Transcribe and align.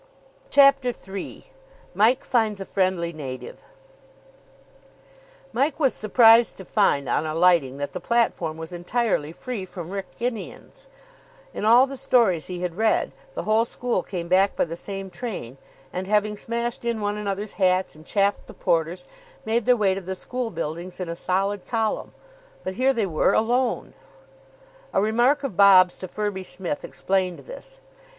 CHAPTER 0.49 0.93
III 1.07 1.51
MIKE 1.93 2.25
FINDS 2.25 2.59
A 2.59 2.65
FRIENDLY 2.65 3.13
NATIVE 3.13 3.63
Mike 5.53 5.79
was 5.79 5.93
surprised 5.93 6.57
to 6.57 6.65
find, 6.65 7.07
on 7.07 7.27
alighting, 7.27 7.77
that 7.77 7.93
the 7.93 7.99
platform 7.99 8.57
was 8.57 8.71
entirely 8.73 9.31
free 9.31 9.63
from 9.63 9.91
Wrykynians. 9.91 10.87
In 11.53 11.65
all 11.65 11.85
the 11.85 11.97
stories 11.97 12.47
he 12.47 12.61
had 12.63 12.77
read 12.77 13.11
the 13.35 13.43
whole 13.43 13.63
school 13.63 14.01
came 14.01 14.27
back 14.27 14.55
by 14.55 14.65
the 14.65 14.75
same 14.75 15.11
train, 15.11 15.59
and, 15.93 16.07
having 16.07 16.35
smashed 16.35 16.83
in 16.83 16.99
one 16.99 17.15
another's 17.15 17.51
hats 17.61 17.93
and 17.93 18.03
chaffed 18.03 18.47
the 18.47 18.55
porters, 18.55 19.05
made 19.45 19.67
their 19.67 19.77
way 19.77 19.93
to 19.93 20.01
the 20.01 20.15
school 20.15 20.49
buildings 20.49 20.99
in 20.99 21.09
a 21.09 21.15
solid 21.15 21.63
column. 21.67 22.11
But 22.63 22.73
here 22.73 22.91
they 22.91 23.05
were 23.05 23.33
alone. 23.33 23.93
A 24.95 24.99
remark 24.99 25.43
of 25.43 25.55
Bob's 25.55 25.95
to 25.99 26.07
Firby 26.07 26.41
Smith 26.41 26.83
explained 26.83 27.41
this. 27.41 27.79